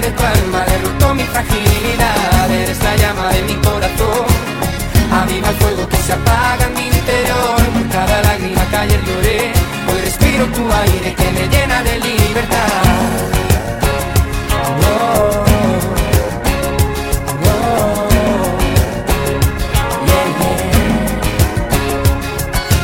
de 0.00 0.10
tu 0.10 0.22
alma 0.22 0.64
derrotó 0.64 1.14
mi 1.14 1.24
fragilidad. 1.24 2.50
Eres 2.50 2.82
la 2.82 2.96
llama 2.96 3.28
de 3.32 3.42
mi 3.42 3.54
corazón. 3.54 4.26
Aviva 5.12 5.48
el 5.48 5.56
fuego 5.56 5.88
que 5.88 5.96
se 5.96 6.12
apaga 6.12 6.66
en 6.66 6.74
mi 6.74 6.86
interior. 6.86 7.56
Por 7.74 7.88
cada 7.88 8.22
lágrima 8.22 8.64
que 8.70 8.76
ayer 8.76 9.00
lloré, 9.04 9.52
hoy 9.88 10.00
respiro 10.00 10.44
tu 10.46 10.72
aire 10.72 11.14
que 11.14 11.30
me 11.32 11.48
llena 11.48 11.82
de 11.82 11.98
libertad. 11.98 12.68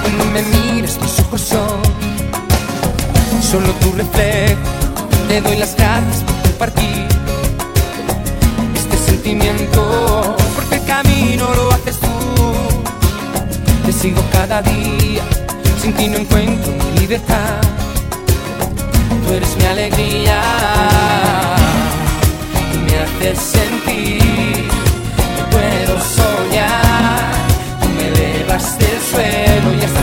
Cuando 0.03 0.25
me 0.33 0.43
miras 0.43 0.99
tus 0.99 1.21
ojos 1.21 1.41
son 1.41 1.83
solo 3.43 3.73
tu 3.81 3.93
reflejo. 3.93 4.61
Te 5.29 5.41
doy 5.41 5.57
las 5.57 5.75
gracias 5.77 6.23
por 6.27 6.35
compartir 6.43 7.14
sigo 14.05 14.23
cada 14.31 14.61
día. 14.61 15.23
Sin 15.81 15.93
ti 15.95 16.09
no 16.09 16.19
encuentro 16.19 16.71
mi 16.73 17.01
libertad. 17.01 17.61
Tú 19.23 19.33
eres 19.33 19.57
mi 19.57 19.65
alegría. 19.65 20.41
Y 22.75 22.79
me 22.87 22.95
haces 23.05 23.39
sentir 23.57 24.69
que 25.37 25.45
puedo 25.55 25.95
soñar. 26.19 27.33
Tú 27.81 27.89
me 27.97 28.05
elevas 28.13 28.79
del 28.79 29.01
suelo 29.11 29.69
y 29.79 29.81
hasta 29.87 30.03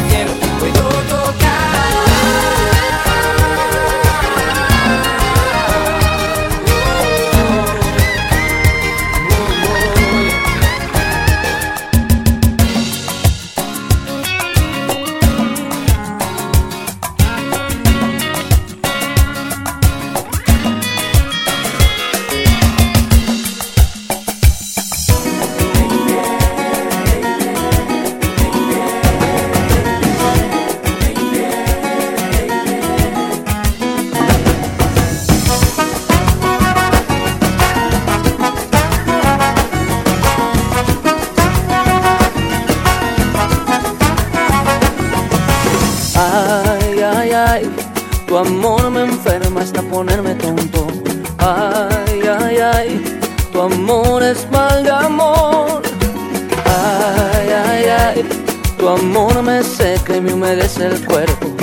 amor 58.94 59.42
me 59.44 59.64
seca 59.64 60.16
y 60.18 60.22
me 60.22 60.34
humedece 60.34 60.86
el 60.86 61.06
cuerpo. 61.06 61.61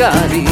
Y 0.00 0.47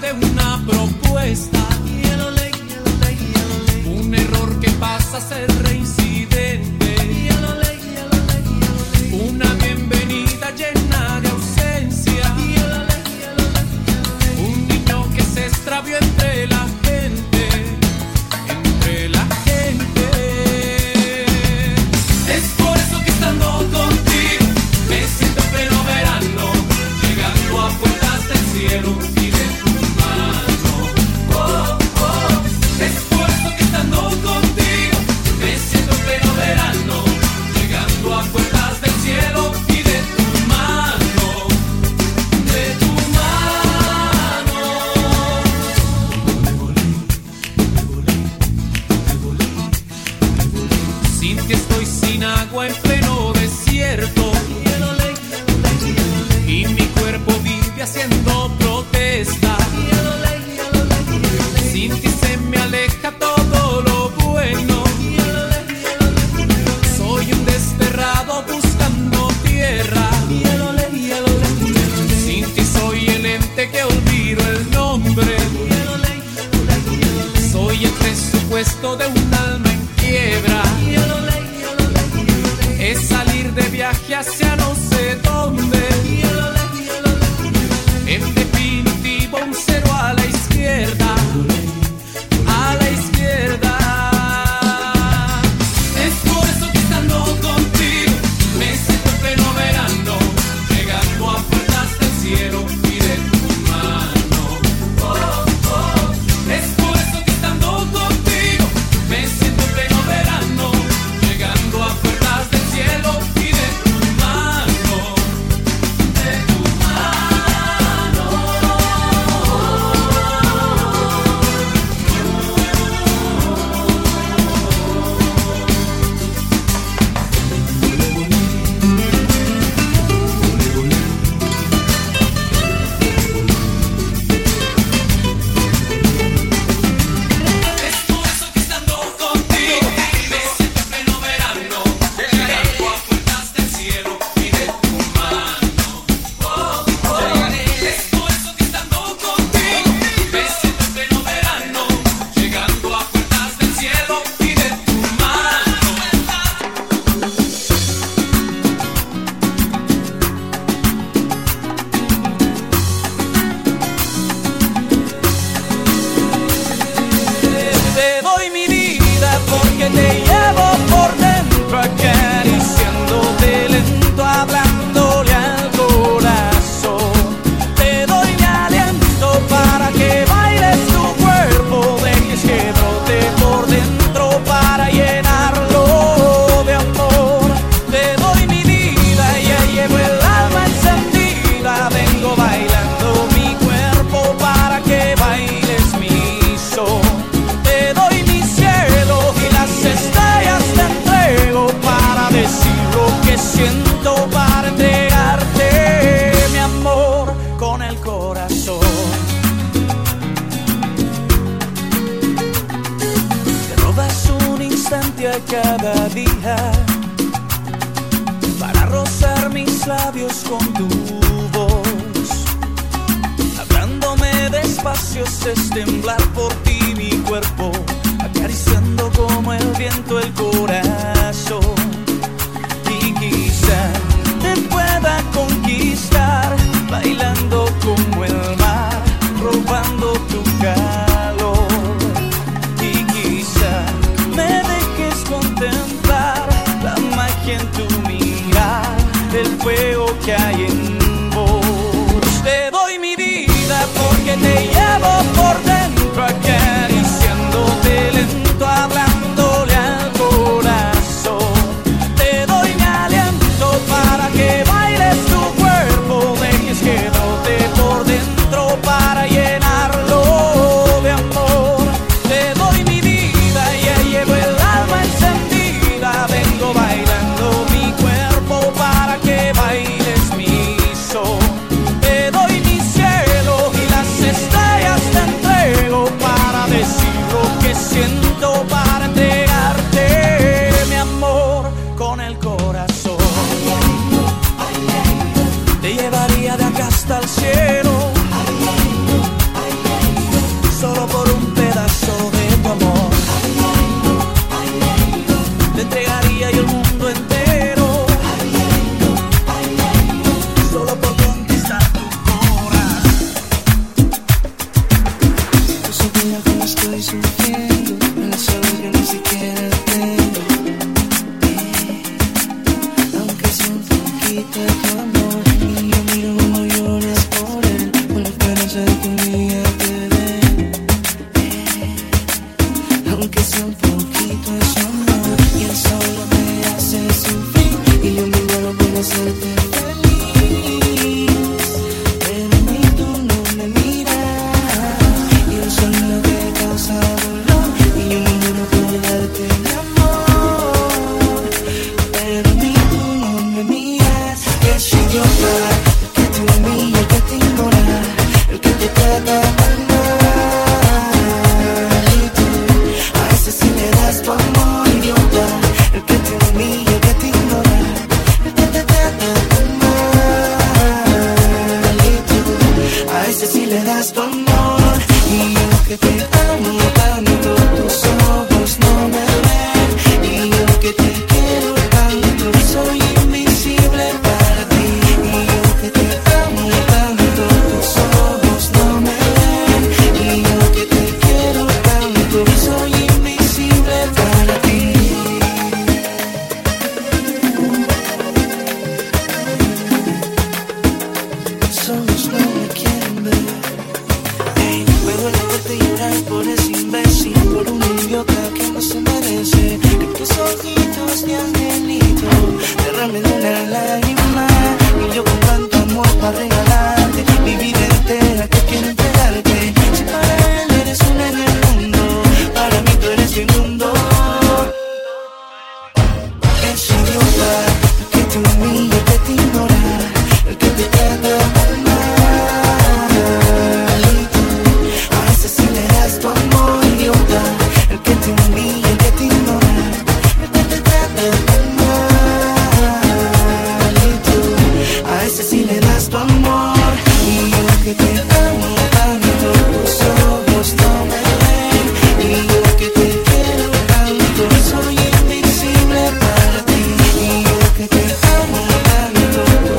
de 0.00 0.12
una 0.12 0.64
propuesta. 0.66 1.58
Un 3.84 4.14
error 4.14 4.60
que 4.60 4.70
pasa 4.72 5.18
a 5.18 5.20
ser 5.20 5.46
reincidente. 5.62 5.99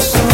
so 0.02 0.31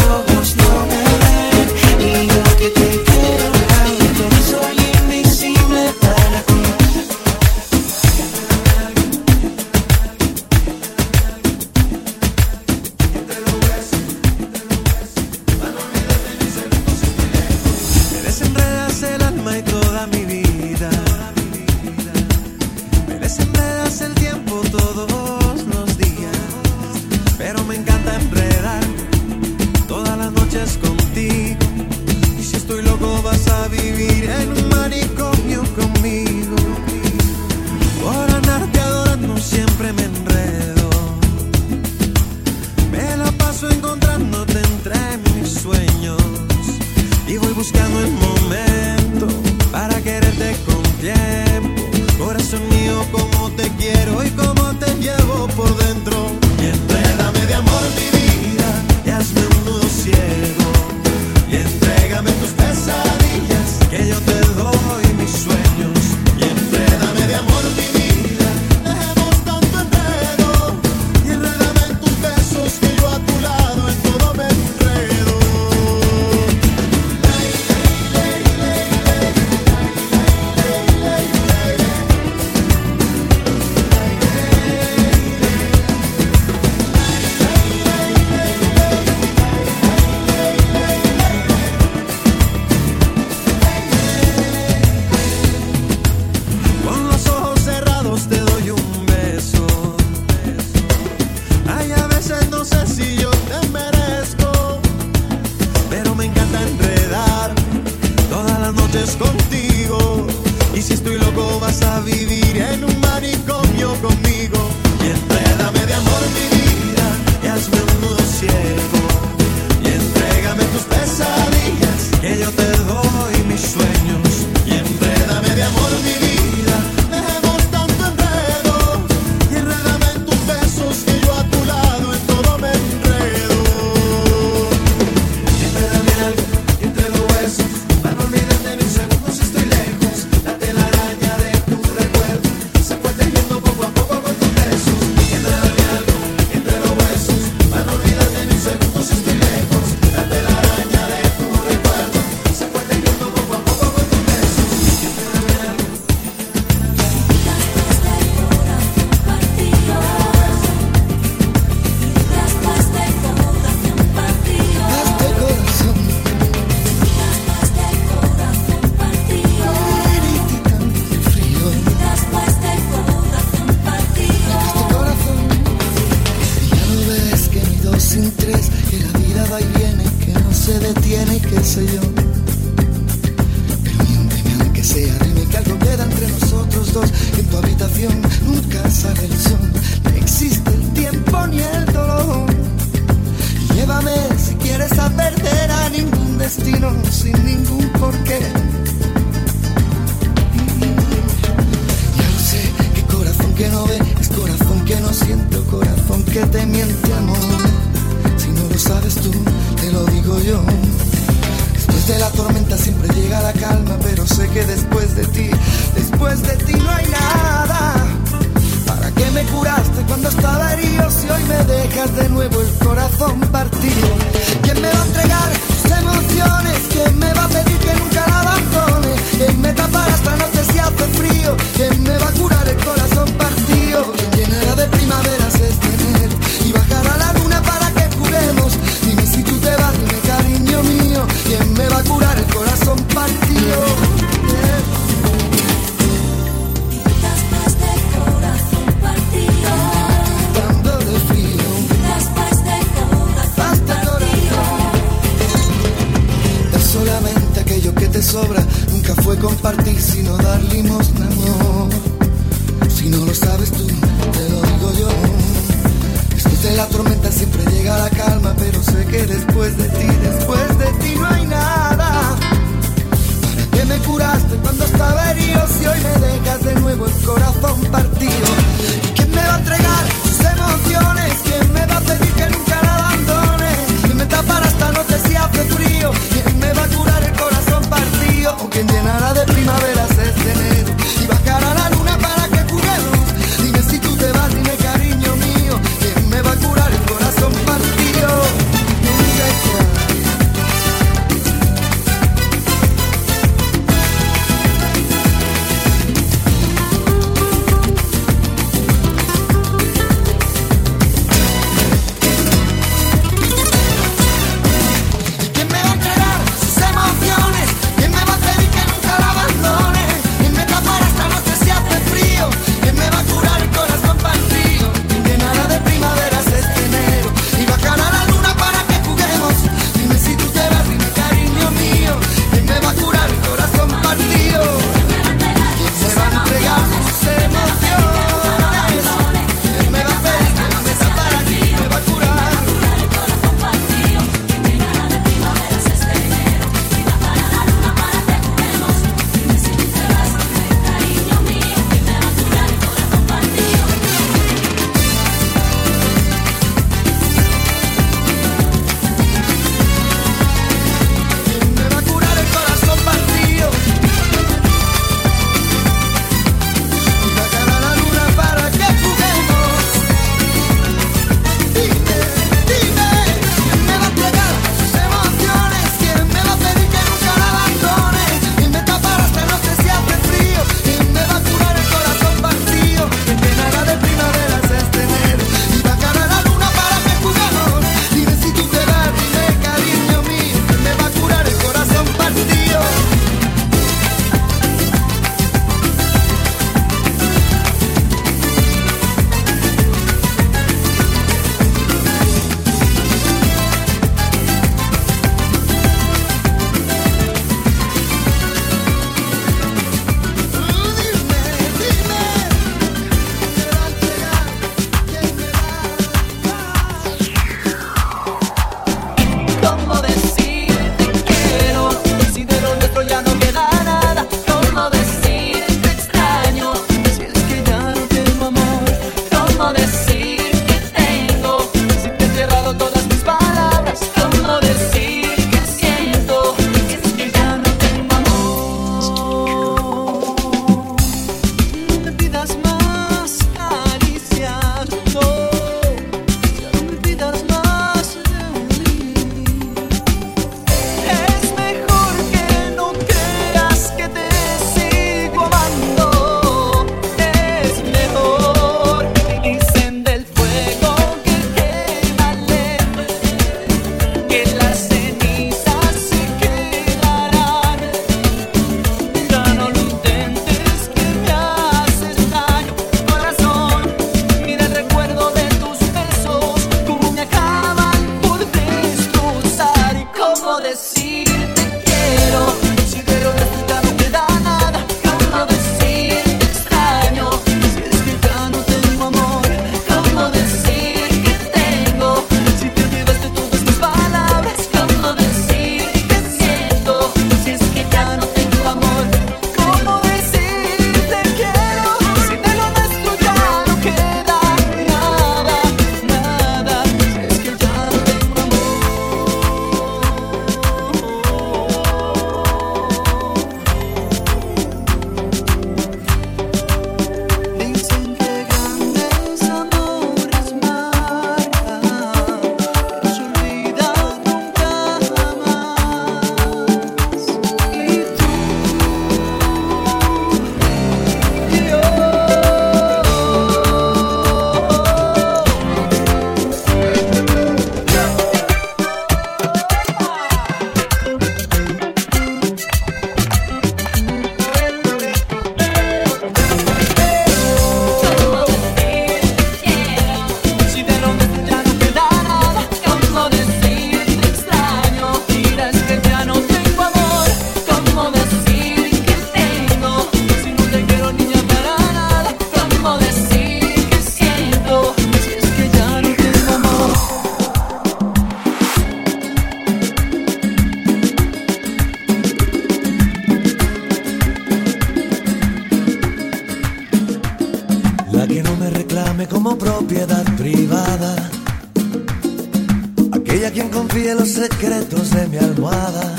confíe 583.88 584.14
los 584.14 584.28
secretos 584.28 585.10
de 585.10 585.26
mi 585.28 585.38
almohada. 585.38 586.14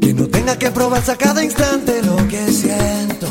Que 0.00 0.14
no 0.14 0.26
tenga 0.26 0.56
que 0.56 0.70
probarse 0.70 1.12
a 1.12 1.16
cada 1.16 1.44
instante 1.44 2.02
lo 2.02 2.16
que 2.28 2.50
siento. 2.50 3.26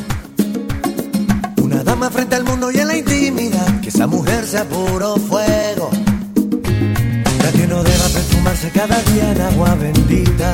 Una 1.62 1.84
dama 1.84 2.10
frente 2.10 2.36
al 2.36 2.44
mundo 2.44 2.72
y 2.72 2.78
en 2.78 2.88
la 2.88 2.98
intimidad. 2.98 3.82
Que 3.82 3.90
esa 3.90 4.06
mujer 4.06 4.46
sea 4.46 4.64
puro 4.66 5.16
fuego. 5.16 5.90
Una 6.36 7.52
que 7.52 7.68
no 7.68 7.84
deba 7.84 8.08
perfumarse 8.14 8.70
cada 8.70 9.02
día 9.12 9.32
en 9.32 9.42
agua 9.42 9.76
bendita. 9.76 10.54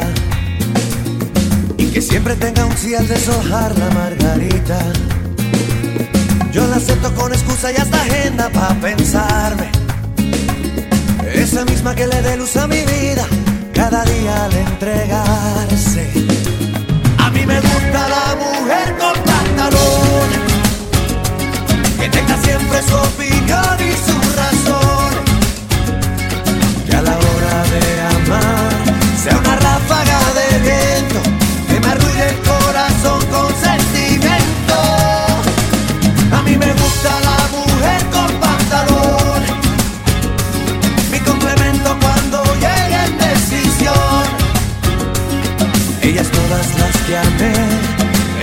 Y 1.77 1.88
que 1.88 2.01
siempre 2.01 2.36
tenga 2.36 2.65
un 2.65 2.77
sí 2.77 2.95
al 2.95 3.07
deshojar 3.07 3.77
la 3.77 3.89
margarita. 3.91 4.79
Yo 6.53 6.65
la 6.67 6.77
acepto 6.77 7.13
con 7.15 7.33
excusa 7.33 7.71
y 7.71 7.75
hasta 7.75 8.01
agenda 8.01 8.49
para 8.49 8.79
pensarme. 8.79 9.82
Esa 11.43 11.65
misma 11.65 11.93
que 11.93 12.08
le 12.08 12.21
dé 12.21 12.38
luz 12.38 12.56
a 12.56 12.67
mi 12.67 12.82
vida 12.86 13.25
cada 13.73 14.06
día 14.06 14.45
al 14.45 14.53
entregarse. 14.53 16.10
A 17.17 17.29
mí 17.32 17.45
me 17.45 17.60
gusta 17.60 18.01
la 18.15 18.27
mujer 18.43 18.95
con 18.97 19.13
pantalón, 19.29 20.29
que 21.99 22.08
tenga 22.08 22.38
siempre 22.38 22.82
su 22.88 22.95
opinión 22.95 23.77
y 23.77 23.91
su 24.08 24.15
razón. 24.41 25.12
Que 26.88 26.95
a 26.95 27.01
la 27.01 27.17
hora 27.17 27.56
de 27.73 27.84
amar 28.15 28.71
sea 29.21 29.38
una 29.38 29.56
ráfaga 29.58 30.19
de 30.39 30.47
viento 30.60 31.19
que 31.67 31.77
me 31.82 31.88
arruine 31.88 32.25
el 32.29 32.38
corazón 32.51 33.19
con 33.25 33.62
las 46.53 46.95
que 47.07 47.17
amé, 47.17 47.53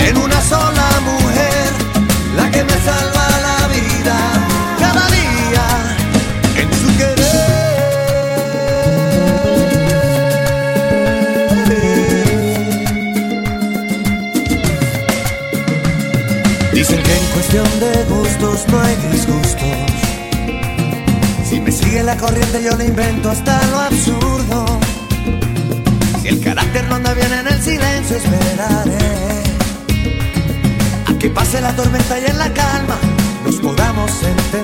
en 0.08 0.16
una 0.16 0.40
sola 0.42 0.88
mujer, 1.04 1.70
la 2.36 2.50
que 2.50 2.64
me 2.64 2.76
salva 2.88 3.28
la 3.48 3.68
vida 3.68 4.16
cada 4.78 5.04
día 5.18 5.66
en 6.56 6.68
su 6.80 6.88
querer. 6.98 7.40
Dicen 16.72 17.02
que 17.02 17.16
en 17.16 17.26
cuestión 17.34 17.80
de 17.80 17.92
gustos 18.14 18.66
no 18.68 18.80
hay 18.80 18.96
disgustos. 19.12 19.40
Si 21.48 21.60
me 21.60 21.70
sigue 21.70 22.02
la 22.02 22.16
corriente 22.16 22.62
yo 22.62 22.76
le 22.76 22.86
invento 22.86 23.30
hasta 23.30 23.66
lo 23.68 23.80
absurdo. 23.80 24.69
Carácter 26.50 26.84
no 26.88 26.96
anda 26.96 27.14
bien 27.14 27.32
en 27.32 27.46
el 27.46 27.62
silencio 27.62 28.16
esperaré 28.16 28.98
a 31.06 31.16
que 31.16 31.30
pase 31.30 31.60
la 31.60 31.76
tormenta 31.76 32.18
y 32.18 32.24
en 32.24 32.38
la 32.38 32.52
calma 32.52 32.98
nos 33.44 33.54
podamos 33.60 34.10
entender. 34.20 34.59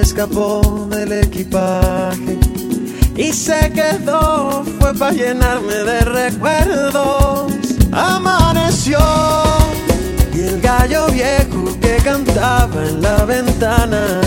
Escapó 0.00 0.88
del 0.90 1.12
equipaje 1.12 2.38
y 3.16 3.32
se 3.32 3.72
quedó, 3.72 4.64
fue 4.78 4.94
para 4.94 5.12
llenarme 5.12 5.74
de 5.74 6.00
recuerdos. 6.00 7.52
Amaneció 7.90 9.00
y 10.32 10.40
el 10.40 10.60
gallo 10.60 11.08
viejo 11.08 11.76
que 11.80 11.96
cantaba 11.96 12.84
en 12.86 13.02
la 13.02 13.24
ventana. 13.24 14.20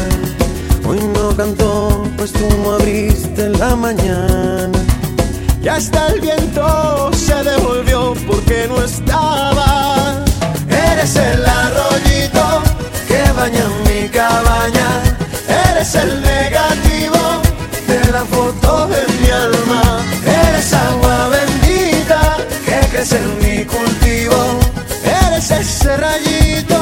Hoy 0.85 0.99
no 1.13 1.35
cantó, 1.35 2.03
pues 2.17 2.33
tú 2.33 2.47
no 2.63 2.73
abriste 2.73 3.45
en 3.45 3.59
la 3.59 3.75
mañana. 3.75 4.77
Y 5.63 5.67
hasta 5.69 6.07
el 6.07 6.19
viento 6.19 7.11
se 7.13 7.35
devolvió 7.43 8.13
porque 8.27 8.67
no 8.67 8.83
estaba. 8.83 10.25
Eres 10.67 11.15
el 11.15 11.45
arroyito 11.45 12.61
que 13.07 13.31
baña 13.31 13.65
mi 13.85 14.09
cabaña. 14.09 15.20
Eres 15.81 15.95
el 15.95 16.21
negativo 16.21 17.41
de 17.87 18.11
la 18.11 18.23
foto 18.25 18.87
de 18.87 19.01
mi 19.19 19.31
alma. 19.31 19.81
Eres 20.23 20.71
agua 20.73 21.29
bendita 21.29 22.37
que 22.63 22.87
crece 22.91 23.17
en 23.17 23.39
mi 23.39 23.65
cultivo. 23.65 24.59
Eres 25.03 25.49
ese 25.49 25.97
rayito 25.97 26.79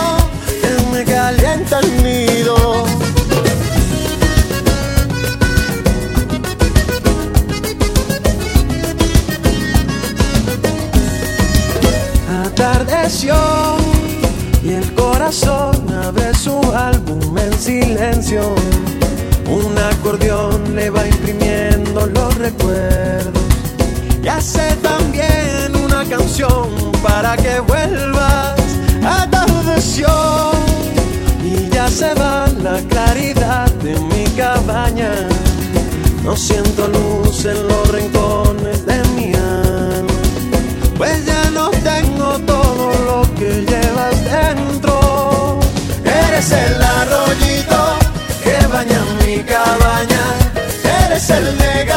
que 0.62 0.91
me 0.91 1.05
calienta 1.05 1.79
el 1.79 2.03
nido. 2.03 2.85
Atardeció 12.43 13.38
y 14.62 14.73
el 14.73 14.93
corazón 14.93 15.78
su 16.49 16.73
álbum 16.73 17.38
en 17.38 17.53
silencio. 17.53 18.41
Un 19.47 19.77
acordeón 19.77 20.75
le 20.75 20.89
va 20.89 21.05
imprimiendo 21.07 22.07
los 22.07 22.35
recuerdos. 22.35 23.43
Y 24.23 24.27
hace 24.27 24.75
también 24.81 25.75
una 25.85 26.03
canción 26.05 26.67
para 27.03 27.35
que 27.38 27.59
vuelvas. 27.59 28.59
a 29.03 29.23
Atardeció 29.23 30.09
y 31.43 31.69
ya 31.69 31.88
se 31.88 32.13
va 32.15 32.47
la 32.63 32.77
claridad 32.91 33.69
de 33.85 33.93
mi 34.12 34.25
cabaña. 34.41 35.13
No 36.23 36.35
siento 36.35 36.88
luz 36.88 37.45
en 37.45 37.59
los 37.67 37.83
rincones 37.95 38.85
de 38.85 38.97
mi 39.15 39.33
alma. 39.33 40.17
Pues 40.97 41.25
ya 41.25 41.38
Eres 46.39 46.52
el 46.54 46.82
arroyito 46.82 47.99
que 48.41 48.67
baña 48.67 49.02
mi 49.19 49.43
cabaña. 49.43 50.23
Eres 51.04 51.30
el 51.32 51.58
negro. 51.58 51.88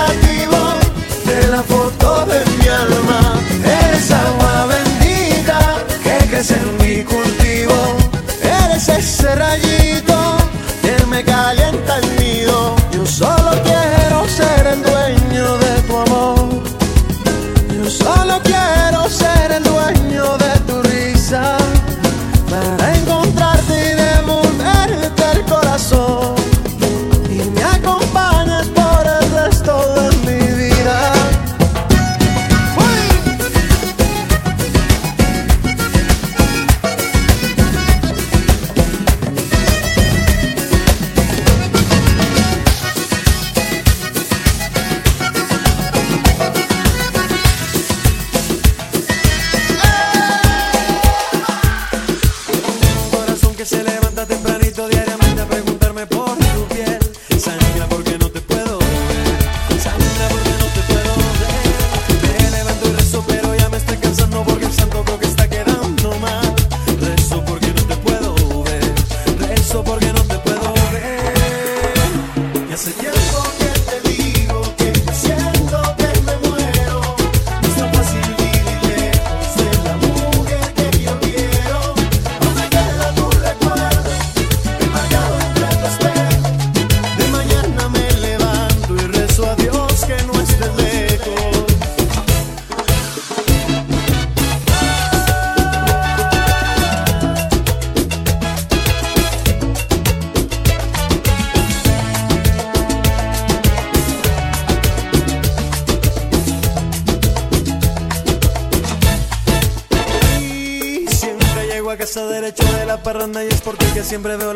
siempre 114.13 114.37
veo 114.37 114.52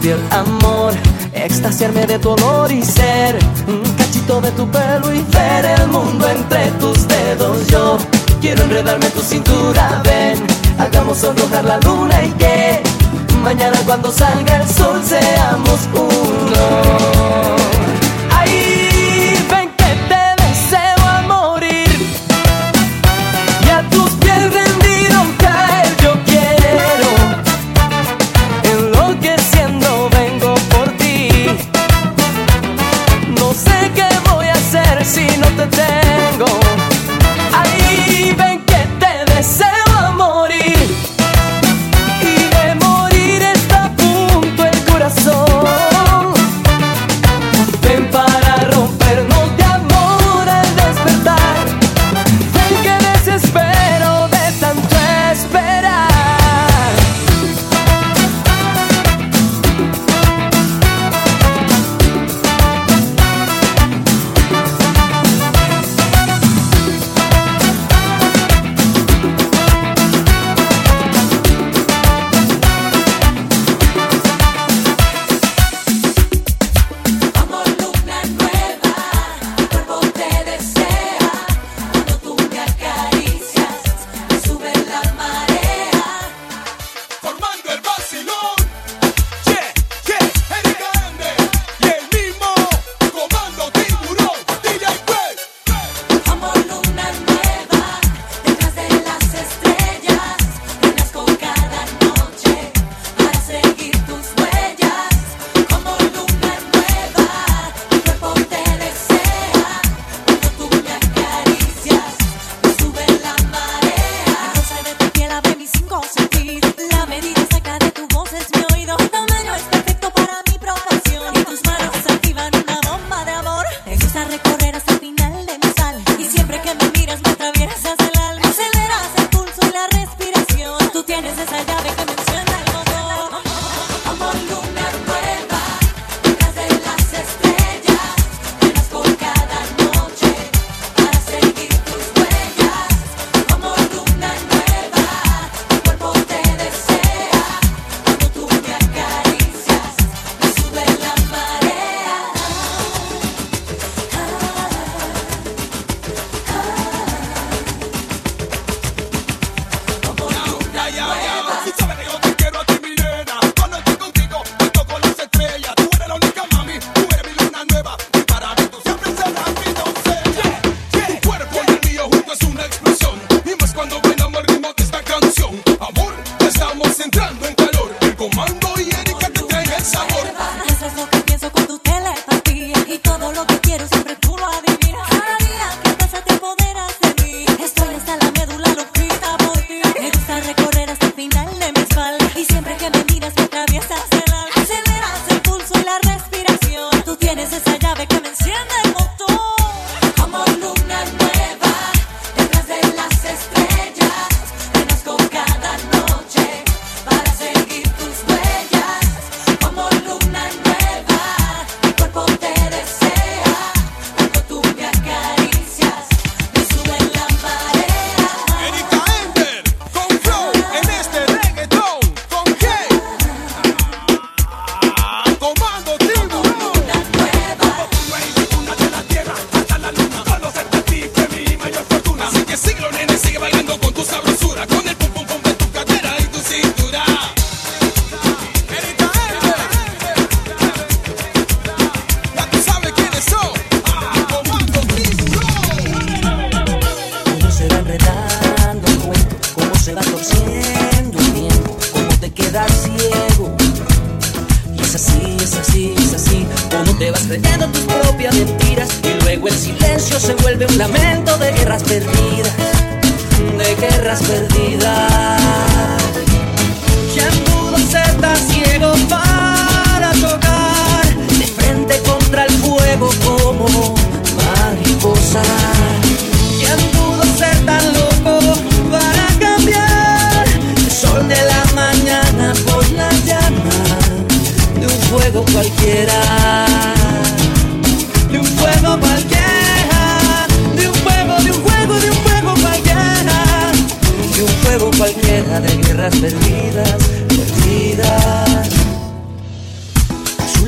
tu 0.00 0.08
amor, 0.30 0.94
extasiarme 1.34 2.06
de 2.06 2.18
tu 2.18 2.30
olor 2.30 2.70
y 2.70 2.82
ser 2.82 3.38
un 3.66 3.82
cachito 3.96 4.40
de 4.40 4.50
tu 4.52 4.66
pelo 4.70 5.12
y 5.12 5.22
ver 5.22 5.64
el 5.64 5.88
mundo 5.88 6.28
entre 6.28 6.70
tus 6.80 7.06
dedos. 7.08 7.66
Yo 7.68 7.98
quiero 8.40 8.62
enredarme 8.62 9.06
tu 9.10 9.20
cintura, 9.20 10.00
ven, 10.04 10.44
hagamos 10.78 11.18
sonrojar 11.18 11.64
la 11.64 11.78
luna 11.78 12.24
y 12.24 12.30
que 12.32 12.82
mañana 13.42 13.78
cuando 13.84 14.10
salga 14.10 14.62
el 14.62 14.68
sol 14.68 15.00
seamos 15.04 15.80
uno. 15.94 17.61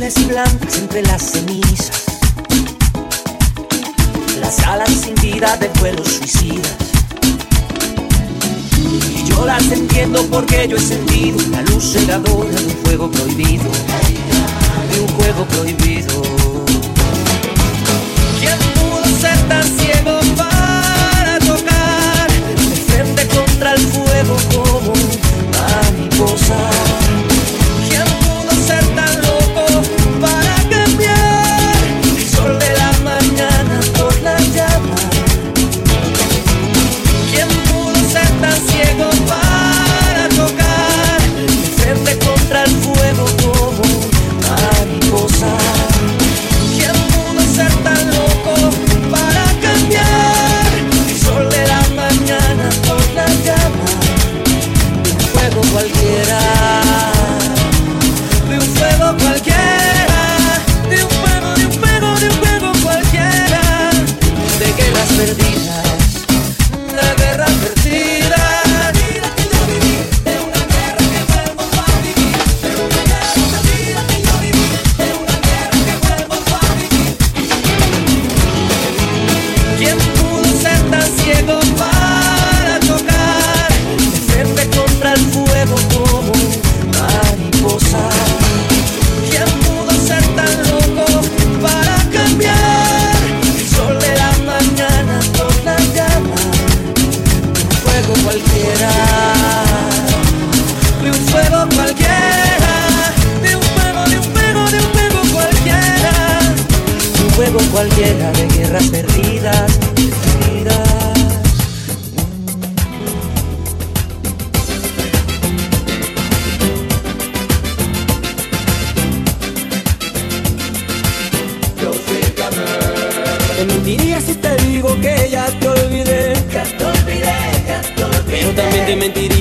Y 0.07 0.25
blancas 0.27 0.77
entre 0.77 1.01
las 1.01 1.23
cenizas, 1.23 2.05
las 4.39 4.59
alas 4.67 4.91
sin 4.91 5.15
vida 5.15 5.57
de 5.57 5.69
vuelos 5.81 6.07
suicidas. 6.07 6.77
Y 9.17 9.25
yo 9.25 9.47
las 9.47 9.63
entiendo 9.73 10.23
porque 10.31 10.69
yo 10.69 10.77
he 10.77 10.81
sentido 10.81 11.39
la 11.51 11.63
luz 11.63 11.95
cegadora 11.95 12.51
de 12.51 12.67
un 12.67 12.77
fuego 12.85 13.11
prohibido, 13.11 13.65
de 14.93 15.01
un 15.01 15.09
juego 15.09 15.47
prohibido. 15.47 16.23
¿Quién 18.41 18.59
pudo 18.75 19.07
ser 19.19 19.39
tan 19.49 19.65
ciego 19.79 20.14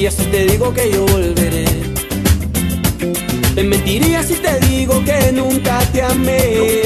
mentiría 0.03 0.11
si 0.11 0.31
te 0.31 0.45
digo 0.51 0.73
que 0.73 0.91
yo 0.91 1.05
volveré. 1.05 1.65
Te 3.55 3.63
mentiría 3.63 4.21
si 4.21 4.33
te 4.33 4.59
digo 4.67 5.01
que 5.05 5.31
nunca 5.31 5.79
te 5.93 6.01
amé. 6.01 6.81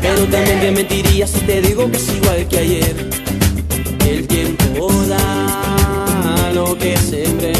Pero 0.00 0.24
también 0.30 0.60
te 0.60 0.70
mentiría 0.70 1.26
si 1.26 1.40
te 1.40 1.60
digo 1.62 1.90
que 1.90 1.96
es 1.96 2.08
igual 2.10 2.46
que 2.46 2.58
ayer. 2.58 3.10
El 4.06 4.28
tiempo 4.28 4.92
da 5.08 6.52
lo 6.54 6.78
que 6.78 6.96
sembré. 6.96 7.54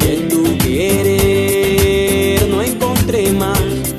Y 0.00 0.08
en 0.14 0.28
tu 0.28 0.56
querer 0.58 2.48
no 2.48 2.62
encontré 2.62 3.32
más. 3.32 3.91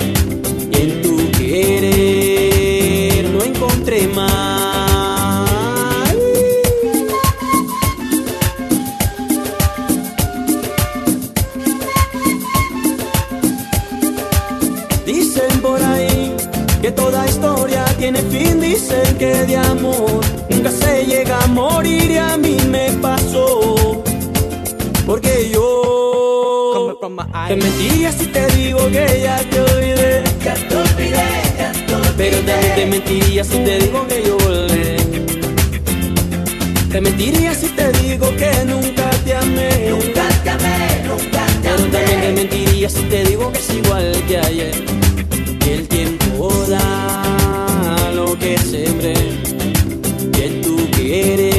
De 19.33 19.57
amor 19.57 20.21
nunca 20.49 20.71
se 20.71 21.05
llega 21.05 21.37
a 21.43 21.47
morir 21.47 22.11
y 22.11 22.17
a 22.17 22.37
mí 22.37 22.55
me 22.69 22.91
pasó. 23.01 24.01
Porque 25.05 25.49
yo 25.51 26.97
te 27.47 27.55
mentiría 27.55 28.11
si 28.11 28.27
te 28.27 28.47
digo 28.55 28.87
que 28.87 29.21
ya 29.21 29.37
te 29.49 29.59
olvidé. 29.59 30.23
Pero 32.15 32.37
también 32.37 32.75
te 32.75 32.85
mentiría 32.85 33.43
si 33.43 33.57
te 33.57 33.79
digo 33.79 34.07
que 34.07 34.23
yo 34.23 34.37
volveré. 34.37 34.97
Te 36.89 37.01
mentiría 37.01 37.53
si 37.53 37.67
te 37.67 37.91
digo 37.91 38.27
que 38.37 38.51
nunca 38.65 39.09
te 39.25 39.35
amé. 39.35 39.91
Pero 41.63 41.83
también 41.91 42.21
te 42.21 42.31
mentiría 42.31 42.89
si 42.89 43.01
te 43.03 43.25
digo 43.25 43.51
que 43.51 43.59
es 43.59 43.69
igual 43.73 44.23
que 44.27 44.37
ayer. 44.37 44.85
Que 45.59 45.73
el 45.73 45.87
tiempo 45.87 46.49
da 46.69 47.02
lo 48.73 48.79
que 48.79 48.85
sembré. 48.85 49.13
Y 50.99 51.52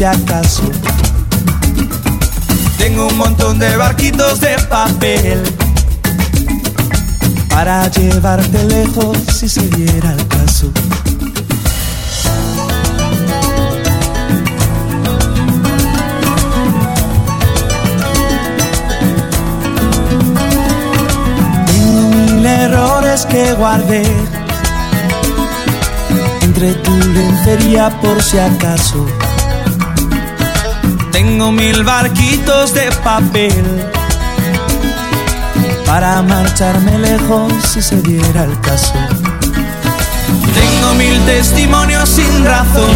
si 0.00 0.04
acaso. 0.06 0.62
Tengo 2.78 3.06
un 3.08 3.18
montón 3.18 3.58
de 3.58 3.76
barquitos 3.76 4.40
de 4.40 4.56
papel 4.70 5.42
para 7.50 7.86
llevarte 7.88 8.64
lejos 8.64 9.18
si 9.30 9.46
se 9.46 9.60
diera 9.68 10.12
el 10.12 10.26
caso. 10.26 10.72
Tengo 21.66 22.08
mil 22.08 22.46
errores 22.46 23.26
que 23.26 23.52
guardé 23.52 24.04
entre 26.40 26.72
tu 26.72 26.96
lencería 26.96 27.90
por 28.00 28.22
si 28.22 28.38
acaso. 28.38 29.06
Tengo 31.12 31.50
mil 31.52 31.84
barquitos 31.84 32.72
de 32.74 32.90
papel 33.04 33.90
para 35.86 36.22
marcharme 36.22 36.98
lejos 36.98 37.52
si 37.64 37.82
se 37.82 38.00
diera 38.02 38.44
el 38.44 38.60
caso. 38.60 38.94
Tengo 40.54 40.94
mil 40.94 41.18
testimonios 41.26 42.08
sin 42.08 42.44
razón 42.44 42.94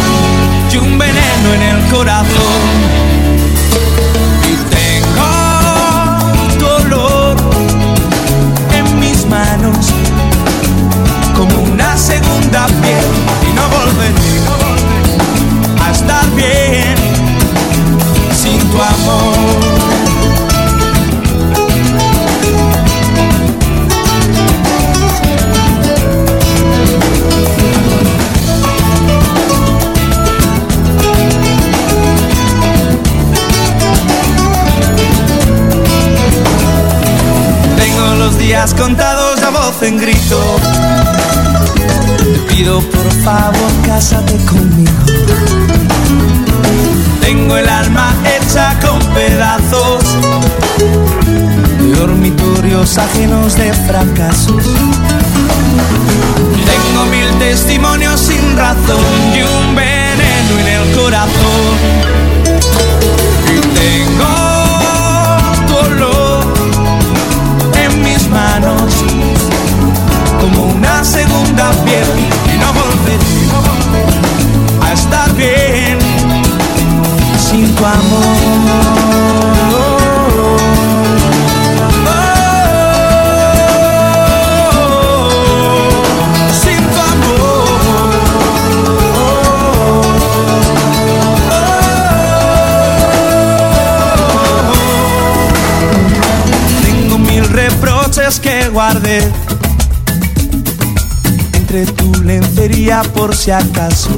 y 0.71 0.77
un 0.77 0.97
veneno 0.97 1.53
en 1.55 1.61
el 1.61 1.91
corazón 1.91 3.14
por 103.15 103.35
si 103.35 103.51
acaso. 103.51 104.09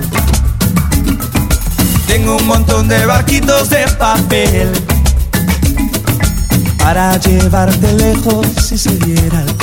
Tengo 2.07 2.37
un 2.37 2.47
montón 2.47 2.87
de 2.87 3.05
barquitos 3.05 3.69
de 3.69 3.87
papel 3.99 4.71
para 6.79 7.17
llevarte 7.17 7.93
lejos 7.93 8.47
si 8.61 8.77
se 8.77 8.97
diera 8.97 9.41
el 9.41 9.53